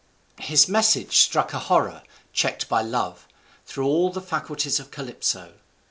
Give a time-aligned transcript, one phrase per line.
[0.39, 2.01] His message struck a horror,
[2.33, 3.27] checked by love,
[3.67, 5.53] through all the faculties of Calypso.